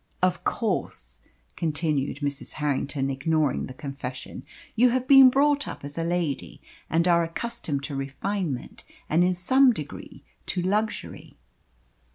[0.23, 1.21] "Of course,"
[1.55, 2.53] continued Mrs.
[2.53, 4.41] Harrington, ignoring the confession,
[4.75, 9.35] "you have been brought up as a lady, and are accustomed to refinement, and in
[9.35, 11.37] some degree to luxury."